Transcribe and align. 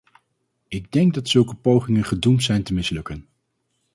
Ik 0.67 0.91
denk 0.91 1.13
dat 1.13 1.27
zulke 1.29 1.55
pogingen 1.55 2.03
gedoemd 2.03 2.43
zijn 2.43 2.63
te 2.63 2.73
mislukken. 2.73 3.27